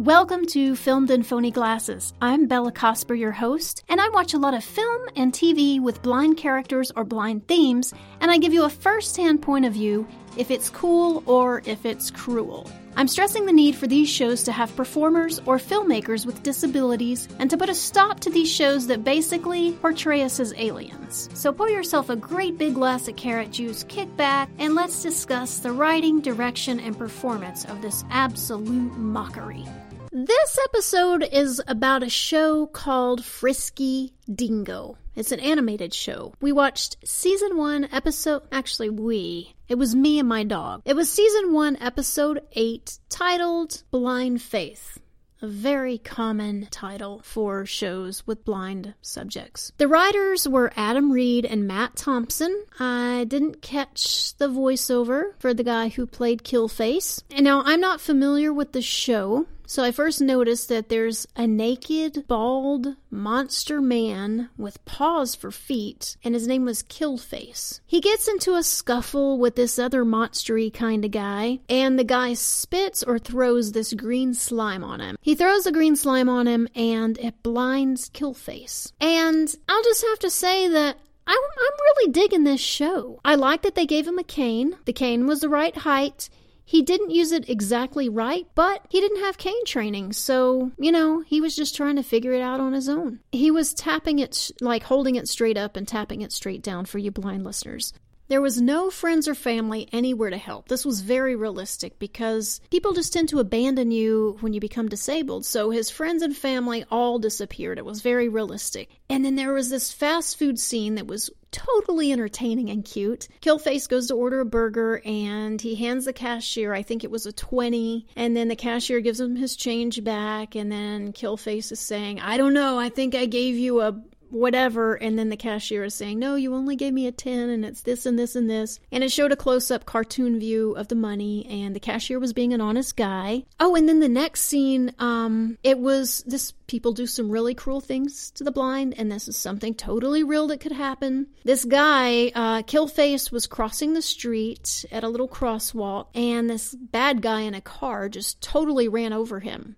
[0.00, 2.14] Welcome to Filmed in Phony Glasses.
[2.22, 6.00] I'm Bella Cosper, your host, and I watch a lot of film and TV with
[6.00, 10.08] blind characters or blind themes, and I give you a first hand point of view
[10.38, 12.66] if it's cool or if it's cruel.
[12.96, 17.50] I'm stressing the need for these shows to have performers or filmmakers with disabilities and
[17.50, 21.28] to put a stop to these shows that basically portray us as aliens.
[21.34, 25.58] So pour yourself a great big glass of carrot juice, kick back, and let's discuss
[25.58, 29.66] the writing, direction, and performance of this absolute mockery.
[30.12, 34.98] This episode is about a show called Frisky Dingo.
[35.14, 36.34] It's an animated show.
[36.40, 38.42] We watched season one, episode.
[38.50, 39.54] Actually, we.
[39.68, 40.82] It was me and my dog.
[40.84, 44.98] It was season one, episode eight, titled Blind Faith
[45.42, 49.72] a very common title for shows with blind subjects.
[49.78, 52.64] The writers were Adam Reed and Matt Thompson.
[52.78, 57.22] I didn't catch the voiceover for the guy who played Killface.
[57.30, 61.46] And now I'm not familiar with the show, so I first noticed that there's a
[61.46, 67.78] naked, bald monster man with paws for feet, and his name was Killface.
[67.86, 72.34] He gets into a scuffle with this other monstery kind of guy, and the guy
[72.34, 75.16] spits or throws this green slime on him.
[75.20, 78.90] He throws the green slime on him, and it blinds Killface.
[79.00, 80.96] And I'll just have to say that
[81.28, 83.20] I'm, I'm really digging this show.
[83.24, 84.78] I like that they gave him a cane.
[84.84, 86.28] The cane was the right height.
[86.64, 91.20] He didn't use it exactly right, but he didn't have cane training, so, you know,
[91.20, 93.20] he was just trying to figure it out on his own.
[93.32, 96.98] He was tapping it, like holding it straight up and tapping it straight down for
[96.98, 97.92] you blind listeners.
[98.30, 100.68] There was no friends or family anywhere to help.
[100.68, 105.44] This was very realistic because people just tend to abandon you when you become disabled.
[105.44, 107.76] So his friends and family all disappeared.
[107.76, 108.88] It was very realistic.
[109.08, 113.26] And then there was this fast food scene that was totally entertaining and cute.
[113.42, 117.26] Killface goes to order a burger and he hands the cashier, I think it was
[117.26, 121.80] a 20, and then the cashier gives him his change back and then Killface is
[121.80, 125.84] saying, "I don't know, I think I gave you a whatever and then the cashier
[125.84, 128.48] is saying no you only gave me a 10 and it's this and this and
[128.48, 128.80] this.
[128.92, 132.52] And it showed a close-up cartoon view of the money and the cashier was being
[132.52, 133.44] an honest guy.
[133.58, 137.80] Oh and then the next scene um it was this people do some really cruel
[137.80, 141.26] things to the blind and this is something totally real that could happen.
[141.44, 147.22] This guy uh killface was crossing the street at a little crosswalk and this bad
[147.22, 149.76] guy in a car just totally ran over him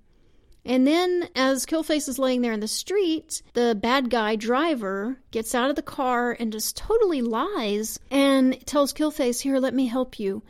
[0.65, 5.55] and then, as Killface is laying there in the street, the bad guy driver gets
[5.55, 10.21] out of the car and just totally lies and tells Killface, Here, let me help
[10.21, 10.43] you.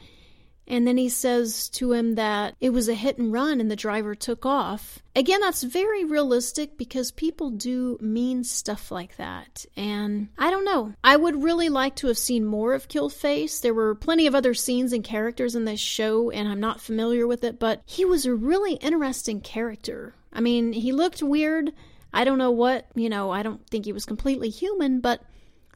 [0.73, 3.77] And then he says to him that it was a hit and run and the
[3.77, 5.01] driver took off.
[5.15, 9.67] Again, that's very realistic because people do mean stuff like that.
[9.77, 10.95] And I don't know.
[11.05, 13.61] I would really like to have seen more of Killface.
[13.61, 17.27] There were plenty of other scenes and characters in this show, and I'm not familiar
[17.27, 20.15] with it, but he was a really interesting character.
[20.33, 21.71] I mean, he looked weird.
[22.15, 25.23] I don't know what, you know, I don't think he was completely human, but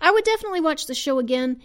[0.00, 1.60] I would definitely watch the show again.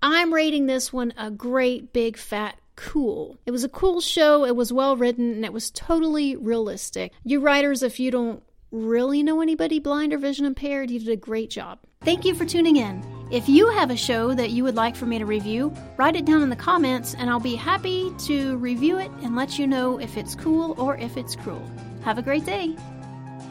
[0.00, 3.38] I'm rating this one a great big fat cool.
[3.46, 7.12] It was a cool show, it was well written, and it was totally realistic.
[7.24, 11.16] You writers, if you don't really know anybody blind or vision impaired, you did a
[11.16, 11.78] great job.
[12.02, 13.02] Thank you for tuning in.
[13.30, 16.24] If you have a show that you would like for me to review, write it
[16.24, 19.98] down in the comments and I'll be happy to review it and let you know
[19.98, 21.68] if it's cool or if it's cruel.
[22.02, 22.76] Have a great day.